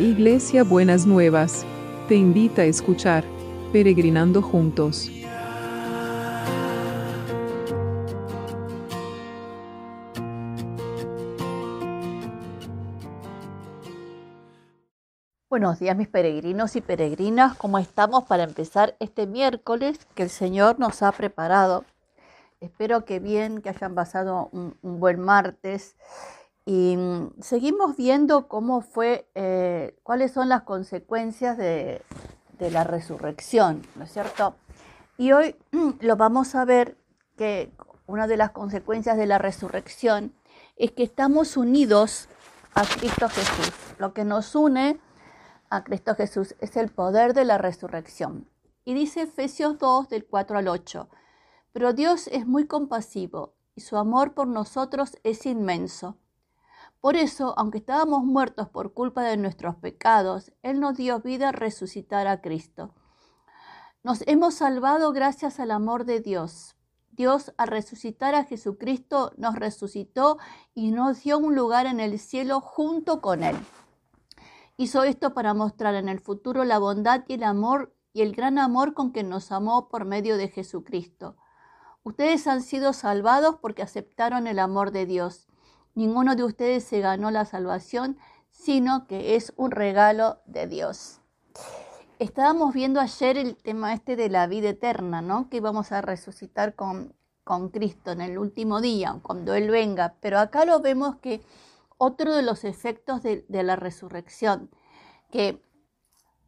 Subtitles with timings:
[0.00, 1.66] Iglesia Buenas Nuevas,
[2.08, 3.22] te invita a escuchar
[3.70, 5.10] Peregrinando Juntos.
[15.50, 20.78] Buenos días mis peregrinos y peregrinas, ¿cómo estamos para empezar este miércoles que el Señor
[20.78, 21.84] nos ha preparado?
[22.60, 25.94] Espero que bien, que hayan pasado un, buen martes
[26.64, 32.02] y mm, seguimos viendo cómo fue, eh, cuáles son las consecuencias de,
[32.58, 34.54] de la resurrección, ¿no es cierto?
[35.16, 35.56] Y hoy
[36.00, 36.96] lo vamos a ver
[37.36, 37.72] que
[38.06, 40.34] una de las consecuencias de la resurrección
[40.76, 42.28] es que estamos unidos
[42.74, 43.72] a Cristo Jesús.
[43.98, 45.00] Lo que nos une
[45.70, 48.48] a Cristo Jesús es el poder de la resurrección.
[48.84, 51.08] Y dice Efesios 2 del 4 al 8,
[51.72, 56.16] pero Dios es muy compasivo y su amor por nosotros es inmenso.
[57.00, 61.52] Por eso, aunque estábamos muertos por culpa de nuestros pecados, Él nos dio vida a
[61.52, 62.94] resucitar a Cristo.
[64.02, 66.76] Nos hemos salvado gracias al amor de Dios.
[67.10, 70.38] Dios, al resucitar a Jesucristo, nos resucitó
[70.74, 73.56] y nos dio un lugar en el cielo junto con Él.
[74.76, 78.58] Hizo esto para mostrar en el futuro la bondad y el amor y el gran
[78.58, 81.36] amor con que nos amó por medio de Jesucristo.
[82.02, 85.49] Ustedes han sido salvados porque aceptaron el amor de Dios.
[85.94, 88.16] Ninguno de ustedes se ganó la salvación,
[88.50, 91.20] sino que es un regalo de Dios.
[92.18, 95.48] Estábamos viendo ayer el tema este de la vida eterna, ¿no?
[95.48, 100.16] Que íbamos a resucitar con, con Cristo en el último día, cuando Él venga.
[100.20, 101.42] Pero acá lo vemos que
[101.96, 104.70] otro de los efectos de, la resurrección,
[105.30, 105.62] que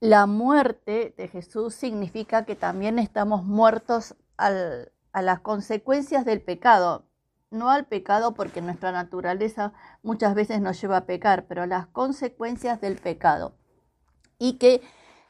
[0.00, 7.04] la muerte de Jesús significa que también estamos muertos a las consecuencias del pecado
[7.54, 12.80] no al pecado porque nuestra naturaleza muchas veces nos lleva a pecar, pero las consecuencias
[12.80, 13.54] del pecado.
[14.38, 14.82] Y que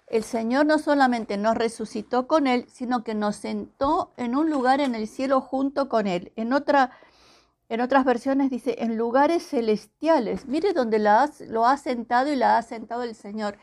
[0.06, 4.80] el Señor no solamente nos resucitó con Él, sino que nos sentó en un lugar
[4.80, 6.32] en el cielo junto con Él.
[6.36, 6.90] En, otra,
[7.68, 10.46] en otras versiones dice, en lugares celestiales.
[10.46, 13.56] Mire donde la, lo ha sentado y la ha sentado el Señor.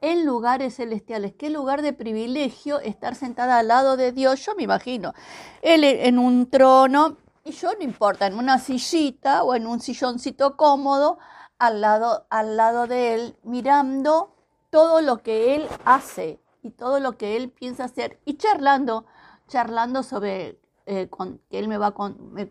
[0.00, 1.34] En lugares celestiales.
[1.34, 4.46] Qué lugar de privilegio estar sentada al lado de Dios.
[4.46, 5.12] Yo me imagino.
[5.60, 7.16] Él en un trono
[7.48, 11.18] y yo no importa, en una sillita o en un silloncito cómodo
[11.58, 14.36] al lado, al lado de él, mirando
[14.70, 19.06] todo lo que él hace y todo lo que él piensa hacer y charlando,
[19.48, 21.08] charlando sobre eh,
[21.50, 22.46] que él me va con, me,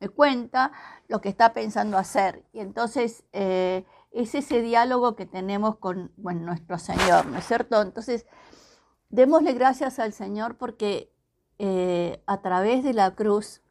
[0.00, 0.70] me, cuenta
[1.08, 2.44] lo que está pensando hacer.
[2.52, 7.82] Y entonces eh, es ese diálogo que tenemos con nuestro Señor, ¿no es cierto?
[7.82, 8.24] Entonces,
[9.08, 11.12] démosle gracias al Señor porque
[11.58, 13.62] eh, a través de la cruz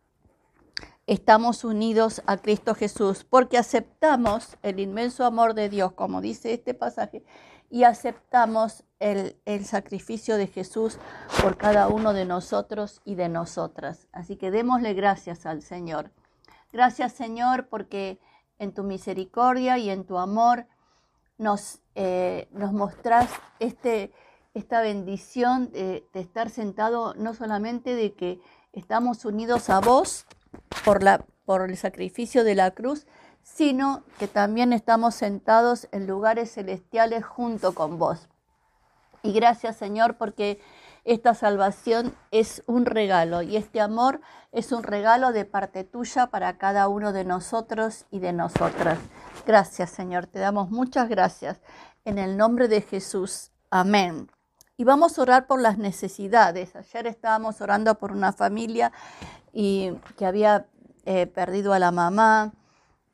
[1.07, 6.73] estamos unidos a Cristo Jesús, porque aceptamos el inmenso amor de Dios, como dice este
[6.73, 7.23] pasaje,
[7.69, 9.35] y aceptamos el,
[9.65, 10.97] sacrificio de Jesús
[11.41, 14.07] por cada uno de nosotros y de nosotras.
[14.11, 16.11] Así que démosle gracias al Señor.
[16.71, 18.19] Gracias Señor, porque
[18.57, 20.65] en tu misericordia y en tu amor
[21.37, 23.29] nos, eh, nos mostrás
[23.59, 24.11] este,
[24.53, 28.39] esta bendición de estar sentado, no solamente de que
[28.73, 30.25] estamos unidos a vos,
[30.83, 33.07] por, la, por el sacrificio de la cruz,
[33.43, 38.27] sino que también estamos sentados en lugares celestiales junto con vos.
[39.21, 40.59] Y gracias Señor porque
[41.03, 44.21] esta salvación es un regalo y este amor
[44.51, 48.97] es un regalo de parte tuya para cada uno de nosotros y de nosotras.
[49.45, 51.61] Gracias Señor, te damos muchas gracias.
[52.05, 53.51] En el nombre de Jesús.
[53.69, 54.34] Amén.
[54.77, 56.75] Y vamos a orar por las necesidades.
[56.75, 58.91] Ayer estábamos orando por una familia
[59.53, 60.67] y que había
[61.05, 62.53] eh, perdido a la mamá.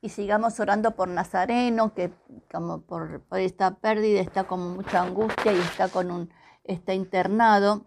[0.02, 2.12] Y sigamos orando por Nazareno, que
[2.52, 6.30] como por, esta pérdida está con mucha angustia y está con un
[6.64, 7.86] está internado,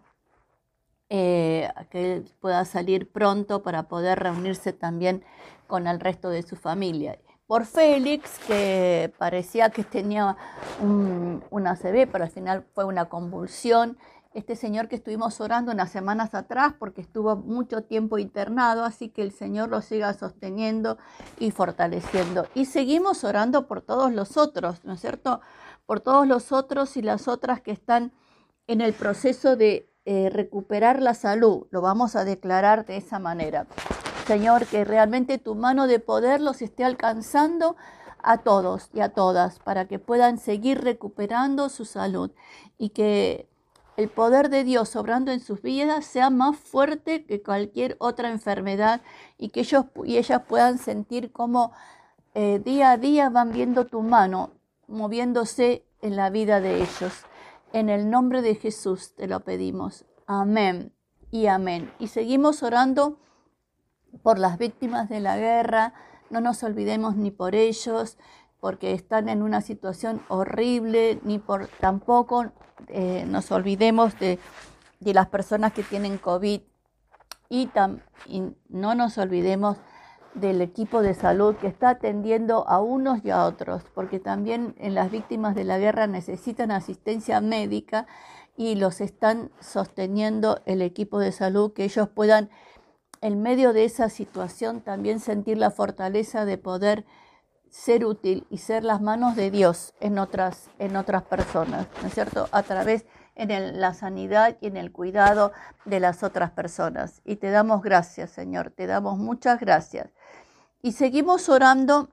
[1.09, 5.23] eh, que él pueda salir pronto para poder reunirse también
[5.67, 7.19] con el resto de su familia.
[7.47, 10.35] Por Félix, que parecía que tenía
[10.81, 13.97] un, una ACV, pero al final fue una convulsión
[14.35, 19.21] este señor que estuvimos orando unas semanas atrás porque estuvo mucho tiempo internado, así que
[19.21, 20.97] el Señor lo siga sosteniendo
[21.39, 22.45] y fortaleciendo.
[22.53, 25.39] Y seguimos orando por todos los otros, ¿no es cierto?
[25.85, 28.11] Por todos los otros y las otras que están
[28.67, 31.67] en el proceso de eh, recuperar la salud.
[31.71, 33.67] Lo vamos a declarar de esa manera.
[34.25, 37.75] Señor, que realmente tu mano de poder los esté alcanzando
[38.23, 42.31] a todos y a todas para que puedan seguir recuperando su salud
[42.79, 43.47] y que
[43.97, 49.01] el poder de Dios obrando en sus vidas sea más fuerte que cualquier otra enfermedad
[49.37, 51.71] y que ellos y ellas puedan sentir como
[52.33, 54.51] eh, día a día van viendo tu mano
[54.87, 57.13] moviéndose en la vida de ellos.
[57.73, 60.05] En el nombre de Jesús te lo pedimos.
[60.25, 60.93] Amén
[61.29, 61.93] y amén.
[61.99, 63.19] Y seguimos orando
[64.23, 65.93] por las víctimas de la guerra.
[66.29, 68.17] No nos olvidemos ni por ellos,
[68.59, 72.51] porque están en una situación horrible, ni por tampoco
[72.87, 74.39] eh, nos olvidemos de,
[74.99, 76.61] las personas que tienen COVID
[77.49, 77.69] y,
[78.25, 79.77] y no nos olvidemos
[80.33, 84.95] del equipo de salud que está atendiendo a unos y a otros, porque también en
[84.95, 88.07] las víctimas de la guerra necesitan asistencia médica
[88.57, 92.49] y los están sosteniendo el equipo de salud, que ellos puedan
[93.25, 97.05] en medio de esa situación también sentir la fortaleza de poder
[97.71, 102.13] ser útil y ser las manos de Dios en otras, en otras personas, ¿no es
[102.13, 102.47] cierto?
[102.51, 105.53] A través en la sanidad y en el cuidado
[105.85, 107.23] de las otras personas.
[107.25, 110.11] Y te damos gracias, Señor, te damos muchas gracias.
[110.83, 112.11] Y seguimos orando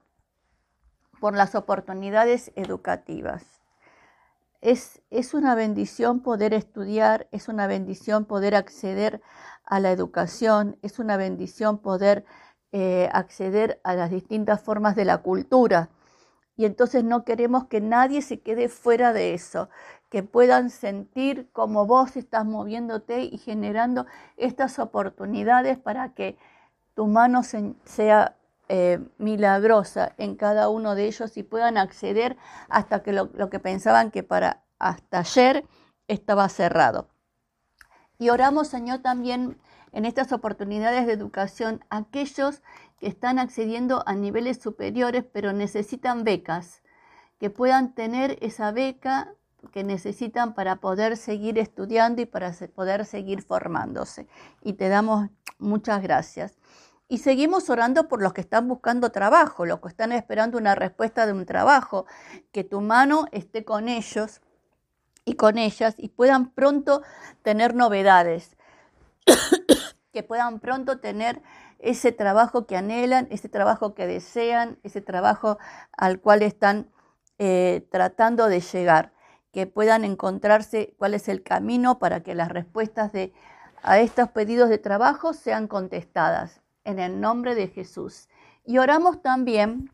[1.21, 3.62] por las oportunidades educativas.
[4.63, 9.21] Es, es, una bendición poder estudiar, es una bendición poder acceder
[9.65, 12.25] a la educación, es una bendición poder
[12.71, 15.91] eh, acceder a las distintas formas de la cultura.
[16.57, 19.69] Y entonces no queremos que nadie se quede fuera de eso,
[20.11, 24.07] que puedan sentir como vos estás moviéndote y generando
[24.37, 26.39] estas oportunidades para que
[26.95, 28.37] tu mano sea
[28.69, 32.37] eh, milagrosa en cada uno de ellos y puedan acceder
[32.69, 35.65] hasta que lo, que pensaban que para hasta ayer
[36.09, 37.09] estaba cerrado.
[38.19, 39.59] Y oramos, Señor, también
[39.93, 42.63] en estas oportunidades de educación aquellos
[42.99, 46.83] que están accediendo a niveles superiores pero necesitan becas,
[47.39, 49.35] que puedan tener esa beca
[49.73, 54.29] que necesitan para poder seguir estudiando y para poder seguir formándose.
[54.63, 55.29] Y te damos
[55.59, 56.57] muchas gracias.
[57.13, 61.27] Y seguimos orando por los que están buscando trabajo, los que están esperando una respuesta
[61.27, 62.07] de un trabajo,
[62.53, 64.41] que tu mano esté con ellos
[65.27, 67.03] y con ellas y puedan pronto
[67.43, 68.57] tener novedades,
[70.15, 71.43] que puedan pronto tener
[71.81, 75.59] ese trabajo que anhelan, ese trabajo que desean, ese trabajo
[75.95, 76.89] al cual están
[77.37, 79.13] eh, tratando de llegar,
[79.53, 83.35] que puedan encontrarse cuál es el camino para que las respuestas de,
[83.83, 88.29] a estos pedidos de trabajo sean contestadas en el nombre de Jesús.
[88.65, 89.91] Y oramos también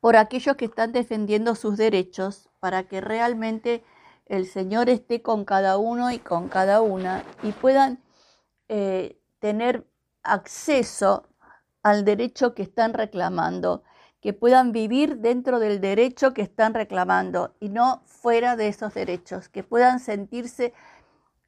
[0.00, 3.84] por aquellos que están defendiendo sus derechos para que realmente
[4.26, 8.02] el Señor esté con cada uno y con cada una y puedan
[8.68, 9.86] eh, tener
[10.22, 11.28] acceso
[11.82, 13.82] al derecho que están reclamando,
[14.20, 19.48] que puedan vivir dentro del derecho que están reclamando y no fuera de esos derechos,
[19.48, 20.72] que puedan sentirse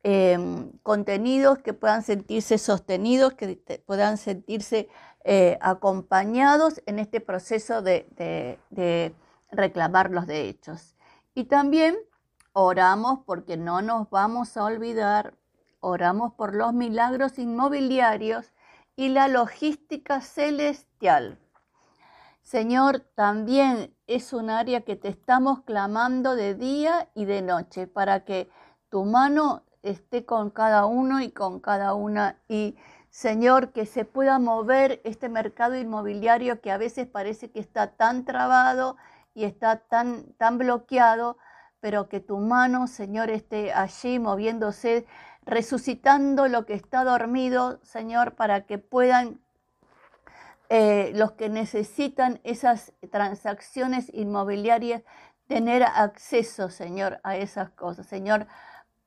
[0.06, 4.90] Em, contenidos que puedan sentirse sostenidos, que puedan sentirse
[5.24, 8.06] eh, acompañados en este proceso de,
[8.68, 9.14] de
[9.50, 10.94] reclamar los derechos.
[11.32, 11.96] Y también
[12.52, 15.32] oramos porque no nos vamos a olvidar,
[15.80, 18.52] oramos por los milagros inmobiliarios
[18.96, 21.38] y la logística celestial.
[22.42, 28.26] Señor, también es un área que te estamos clamando de día y de noche para
[28.26, 28.50] que
[28.90, 32.38] tu mano esté con cada uno y con cada una.
[32.48, 32.76] Y
[33.10, 38.24] Señor, que se pueda mover este mercado inmobiliario que a veces parece que está tan
[38.24, 38.96] trabado
[39.34, 41.36] y está tan, tan bloqueado,
[41.80, 45.06] pero que tu mano, Señor, esté allí moviéndose,
[45.44, 49.40] resucitando lo que está dormido, Señor, para que puedan
[50.70, 55.02] eh, los que necesitan esas transacciones inmobiliarias
[55.46, 58.06] tener acceso, Señor, a esas cosas.
[58.06, 58.46] Señor,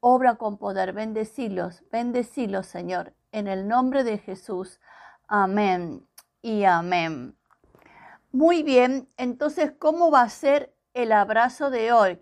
[0.10, 0.94] obra con poder.
[0.94, 4.80] Bendecilos, bendecilos, Señor, en el nombre de Jesús.
[5.28, 6.08] Amén
[6.42, 7.38] y amén.
[8.32, 12.22] Muy bien, entonces, ¿cómo va a ser el abrazo de hoy?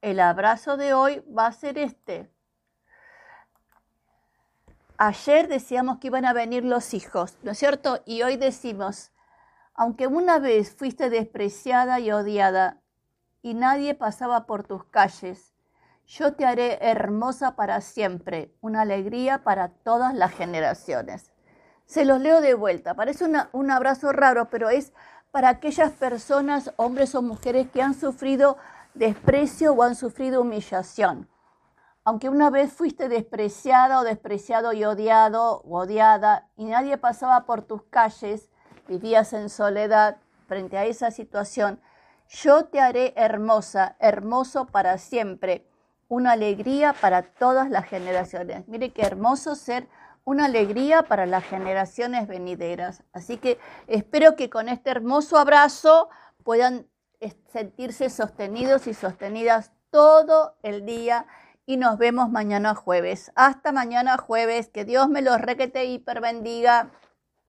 [0.00, 2.28] El abrazo de hoy va a ser este.
[4.96, 8.02] Ayer decíamos que iban a venir los hijos, ¿no es cierto?
[8.06, 9.12] Y hoy decimos,
[9.74, 12.80] aunque una vez fuiste despreciada y odiada
[13.40, 15.51] y nadie pasaba por tus calles,
[16.06, 21.32] yo te haré hermosa para siempre, una alegría para todas las generaciones.
[21.86, 22.94] Se los leo de vuelta.
[22.94, 24.92] Parece un abrazo raro, pero es
[25.30, 28.56] para aquellas personas, hombres o mujeres, que han sufrido
[28.94, 31.28] desprecio o han sufrido humillación.
[32.04, 37.62] Aunque una vez fuiste despreciada o despreciado y odiado o odiada y nadie pasaba por
[37.62, 38.50] tus calles,
[38.88, 40.16] vivías en soledad
[40.46, 41.80] frente a esa situación,
[42.28, 45.66] yo te haré hermosa, hermoso para siempre
[46.12, 48.68] una alegría para todas las generaciones.
[48.68, 49.88] Mire qué hermoso ser
[50.24, 53.02] una alegría para las generaciones venideras.
[53.14, 56.10] Así que espero que con este hermoso abrazo
[56.44, 56.86] puedan
[57.50, 61.26] sentirse sostenidos y sostenidas todo el día
[61.64, 63.32] y nos vemos mañana jueves.
[63.34, 64.68] Hasta mañana jueves.
[64.68, 66.90] Que Dios me los requete hiper bendiga.